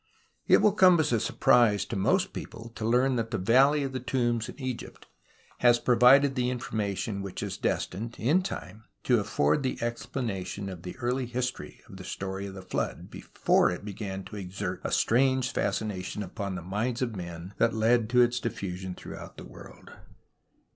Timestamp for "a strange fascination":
14.83-16.23